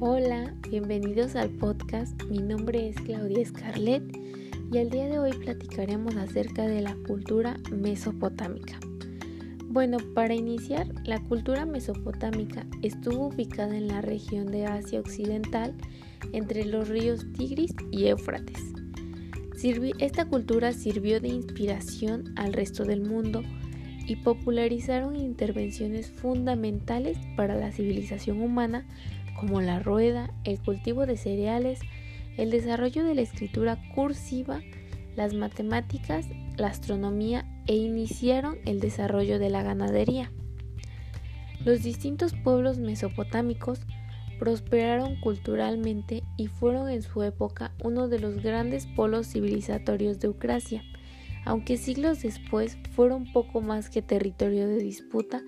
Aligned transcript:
Hola, 0.00 0.54
bienvenidos 0.70 1.34
al 1.34 1.50
podcast. 1.50 2.22
Mi 2.30 2.38
nombre 2.38 2.88
es 2.88 2.94
Claudia 3.00 3.44
Scarlett 3.44 4.04
y 4.70 4.78
el 4.78 4.90
día 4.90 5.08
de 5.08 5.18
hoy 5.18 5.32
platicaremos 5.32 6.14
acerca 6.14 6.68
de 6.68 6.82
la 6.82 6.94
cultura 7.04 7.56
mesopotámica. 7.72 8.78
Bueno, 9.64 9.98
para 10.14 10.36
iniciar, 10.36 10.86
la 11.04 11.20
cultura 11.24 11.66
mesopotámica 11.66 12.64
estuvo 12.82 13.26
ubicada 13.26 13.76
en 13.76 13.88
la 13.88 14.00
región 14.00 14.52
de 14.52 14.66
Asia 14.66 15.00
Occidental 15.00 15.74
entre 16.32 16.64
los 16.64 16.88
ríos 16.88 17.26
Tigris 17.32 17.74
y 17.90 18.06
Éufrates. 18.06 18.62
esta 19.98 20.26
cultura 20.26 20.74
sirvió 20.74 21.20
de 21.20 21.28
inspiración 21.30 22.32
al 22.36 22.52
resto 22.52 22.84
del 22.84 23.00
mundo 23.00 23.42
y 24.06 24.14
popularizaron 24.14 25.16
intervenciones 25.16 26.10
fundamentales 26.12 27.18
para 27.36 27.56
la 27.56 27.72
civilización 27.72 28.40
humana 28.40 28.86
como 29.38 29.60
la 29.60 29.78
rueda, 29.80 30.32
el 30.44 30.60
cultivo 30.60 31.06
de 31.06 31.16
cereales, 31.16 31.80
el 32.36 32.50
desarrollo 32.50 33.04
de 33.04 33.14
la 33.14 33.22
escritura 33.22 33.78
cursiva, 33.94 34.60
las 35.16 35.34
matemáticas, 35.34 36.26
la 36.56 36.68
astronomía 36.68 37.44
e 37.66 37.76
iniciaron 37.76 38.58
el 38.64 38.80
desarrollo 38.80 39.38
de 39.38 39.50
la 39.50 39.62
ganadería. 39.62 40.30
Los 41.64 41.82
distintos 41.82 42.34
pueblos 42.34 42.78
mesopotámicos 42.78 43.80
prosperaron 44.38 45.20
culturalmente 45.20 46.22
y 46.36 46.46
fueron 46.46 46.88
en 46.88 47.02
su 47.02 47.22
época 47.22 47.72
uno 47.82 48.08
de 48.08 48.20
los 48.20 48.42
grandes 48.42 48.86
polos 48.86 49.26
civilizatorios 49.26 50.20
de 50.20 50.28
Ucracia 50.28 50.84
aunque 51.48 51.78
siglos 51.78 52.22
después 52.22 52.76
fueron 52.94 53.32
poco 53.32 53.62
más 53.62 53.88
que 53.88 54.02
territorio 54.02 54.68
de 54.68 54.76
disputa 54.76 55.42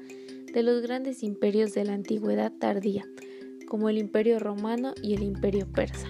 de 0.53 0.63
los 0.63 0.81
grandes 0.81 1.23
imperios 1.23 1.75
de 1.75 1.85
la 1.85 1.93
antigüedad 1.93 2.51
tardía, 2.59 3.05
como 3.71 3.89
el 3.89 3.99
imperio 3.99 4.41
romano 4.41 4.93
y 5.01 5.15
el 5.15 5.23
imperio 5.23 5.67
persa. 5.67 6.09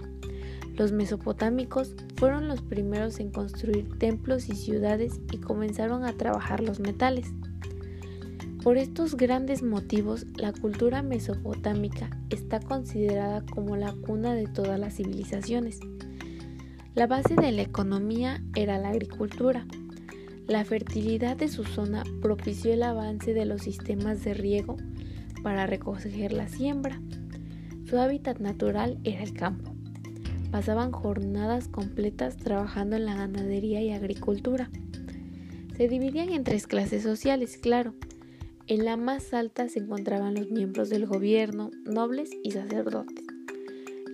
Los 0.77 0.93
mesopotámicos 0.93 1.95
fueron 2.17 2.49
los 2.49 2.63
primeros 2.63 3.21
en 3.21 3.31
construir 3.31 3.87
templos 3.99 4.49
y 4.49 4.57
ciudades 4.57 5.21
y 5.31 5.37
comenzaron 5.37 6.05
a 6.05 6.15
trabajar 6.15 6.63
los 6.63 6.81
metales. 6.81 7.29
Por 8.63 8.79
estos 8.79 9.15
grandes 9.15 9.63
motivos, 9.63 10.27
la 10.37 10.53
cultura 10.53 11.03
mesopotámica 11.03 12.09
está 12.31 12.61
considerada 12.61 13.45
como 13.45 13.77
la 13.77 13.93
cuna 13.93 14.35
de 14.35 14.47
todas 14.47 14.81
las 14.81 14.97
civilizaciones. 14.97 15.81
La 16.95 17.07
base 17.07 17.35
de 17.35 17.53
la 17.53 17.63
economía 17.63 18.43
era 18.55 18.79
la 18.79 18.89
agricultura. 18.89 19.67
La 20.47 20.65
fertilidad 20.65 21.37
de 21.37 21.49
su 21.49 21.65
zona 21.65 22.05
propició 22.23 22.73
el 22.73 22.83
avance 22.83 23.35
de 23.35 23.45
los 23.45 23.63
sistemas 23.63 24.25
de 24.25 24.33
riego 24.33 24.79
para 25.43 25.67
recoger 25.67 26.33
la 26.33 26.49
siembra. 26.49 27.01
Su 27.91 27.99
hábitat 27.99 28.39
natural 28.39 28.99
era 29.03 29.25
el 29.25 29.35
campo. 29.35 29.75
Pasaban 30.53 30.93
jornadas 30.93 31.67
completas 31.67 32.37
trabajando 32.37 32.95
en 32.95 33.05
la 33.05 33.17
ganadería 33.17 33.83
y 33.83 33.91
agricultura. 33.91 34.71
Se 35.77 35.89
dividían 35.89 36.29
en 36.29 36.45
tres 36.45 36.69
clases 36.69 37.03
sociales, 37.03 37.59
claro. 37.61 37.95
En 38.69 38.85
la 38.85 38.97
más 38.97 39.35
alta 39.35 39.69
se 39.69 39.81
encontraban 39.81 40.35
los 40.37 40.53
miembros 40.53 40.89
del 40.89 41.07
gobierno, 41.07 41.73
nobles 41.85 42.31
y 42.45 42.53
sacerdotes. 42.53 43.27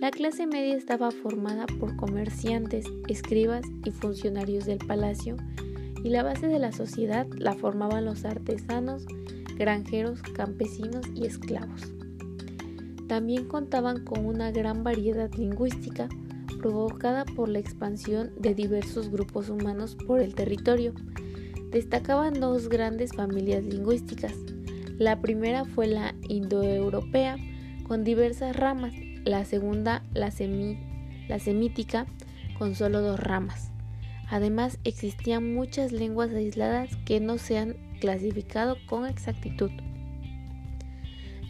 La 0.01 0.09
clase 0.09 0.47
media 0.47 0.75
estaba 0.75 1.11
formada 1.11 1.67
por 1.79 1.95
comerciantes, 1.97 2.87
escribas 3.07 3.61
y 3.85 3.91
funcionarios 3.91 4.65
del 4.65 4.79
palacio 4.79 5.37
y 6.03 6.09
la 6.09 6.23
base 6.23 6.47
de 6.47 6.57
la 6.57 6.71
sociedad 6.71 7.27
la 7.37 7.53
formaban 7.53 8.05
los 8.05 8.25
artesanos, 8.25 9.05
granjeros, 9.55 10.23
campesinos 10.23 11.05
y 11.13 11.27
esclavos. 11.27 11.91
También 13.07 13.45
contaban 13.45 14.03
con 14.03 14.25
una 14.25 14.51
gran 14.51 14.83
variedad 14.83 15.31
lingüística 15.33 16.09
provocada 16.61 17.23
por 17.23 17.49
la 17.49 17.59
expansión 17.59 18.31
de 18.37 18.53
diversos 18.55 19.09
grupos 19.09 19.49
humanos 19.49 19.95
por 20.07 20.19
el 20.19 20.35
territorio. 20.35 20.93
Destacaban 21.71 22.39
dos 22.39 22.69
grandes 22.69 23.13
familias 23.13 23.63
lingüísticas. 23.63 24.33
La 24.97 25.21
primera 25.21 25.63
fue 25.65 25.87
la 25.87 26.15
indoeuropea, 26.27 27.37
con 27.87 28.03
diversas 28.03 28.55
ramas, 28.55 28.93
la 29.23 29.45
segunda 29.45 30.03
la, 30.13 30.31
la 31.27 31.39
semítica 31.39 32.07
con 32.57 32.75
solo 32.75 33.01
dos 33.01 33.19
ramas. 33.19 33.71
Además 34.29 34.79
existían 34.83 35.53
muchas 35.53 35.91
lenguas 35.91 36.31
aisladas 36.31 36.89
que 37.05 37.19
no 37.19 37.37
se 37.37 37.57
han 37.57 37.77
clasificado 38.01 38.75
con 38.87 39.05
exactitud. 39.05 39.71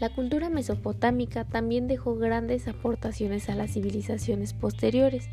La 0.00 0.10
cultura 0.10 0.48
mesopotámica 0.48 1.44
también 1.44 1.88
dejó 1.88 2.14
grandes 2.16 2.68
aportaciones 2.68 3.48
a 3.48 3.56
las 3.56 3.72
civilizaciones 3.72 4.52
posteriores. 4.52 5.28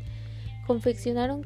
Confeccionaron, 0.66 1.42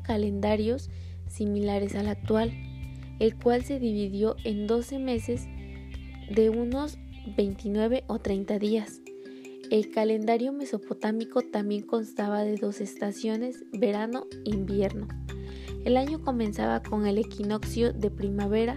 calendarios 0.00 0.90
similares 1.28 1.94
al 1.94 2.08
actual, 2.08 2.52
el 3.18 3.34
cual 3.36 3.64
se 3.64 3.80
dividió 3.80 4.36
en 4.44 4.66
12 4.66 4.98
meses 4.98 5.46
de 6.30 6.50
unos 6.50 6.98
29 7.34 8.04
o 8.06 8.18
30 8.18 8.58
días. 8.58 9.00
El 9.70 9.90
calendario 9.90 10.52
mesopotámico 10.52 11.42
también 11.42 11.82
constaba 11.82 12.44
de 12.44 12.56
dos 12.56 12.80
estaciones, 12.80 13.64
verano 13.72 14.26
e 14.44 14.50
invierno. 14.50 15.08
El 15.84 15.96
año 15.96 16.20
comenzaba 16.20 16.82
con 16.82 17.06
el 17.06 17.18
equinoccio 17.18 17.92
de 17.92 18.10
primavera, 18.10 18.76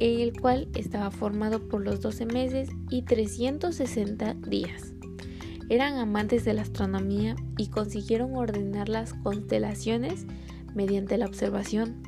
el 0.00 0.38
cual 0.40 0.68
estaba 0.74 1.10
formado 1.10 1.68
por 1.68 1.82
los 1.82 2.00
12 2.00 2.26
meses 2.26 2.68
y 2.90 3.02
360 3.02 4.34
días. 4.34 4.92
Eran 5.68 5.98
amantes 5.98 6.44
de 6.44 6.54
la 6.54 6.62
astronomía 6.62 7.34
y 7.56 7.68
consiguieron 7.68 8.36
ordenar 8.36 8.88
las 8.88 9.14
constelaciones 9.14 10.26
mediante 10.74 11.18
la 11.18 11.26
observación. 11.26 12.02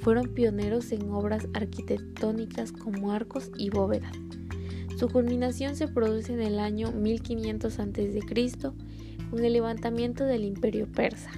Fueron 0.00 0.34
pioneros 0.34 0.90
en 0.92 1.10
obras 1.10 1.46
arquitectónicas 1.54 2.72
como 2.72 3.12
arcos 3.12 3.50
y 3.56 3.70
bóvedas. 3.70 4.12
Su 4.98 5.08
culminación 5.08 5.76
se 5.76 5.88
produce 5.88 6.32
en 6.32 6.40
el 6.40 6.58
año 6.58 6.90
1500 6.90 7.78
a.C. 7.78 8.20
con 9.30 9.44
el 9.44 9.52
levantamiento 9.52 10.24
del 10.24 10.44
imperio 10.44 10.90
persa. 10.90 11.30